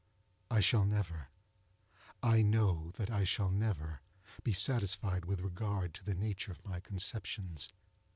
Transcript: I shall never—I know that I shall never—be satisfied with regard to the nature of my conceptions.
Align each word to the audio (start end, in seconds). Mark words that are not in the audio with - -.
I 0.49 0.61
shall 0.61 0.83
never—I 2.23 2.41
know 2.41 2.89
that 2.97 3.11
I 3.11 3.23
shall 3.23 3.51
never—be 3.51 4.51
satisfied 4.51 5.25
with 5.25 5.41
regard 5.41 5.93
to 5.93 6.03
the 6.03 6.15
nature 6.15 6.51
of 6.51 6.65
my 6.65 6.79
conceptions. 6.79 7.69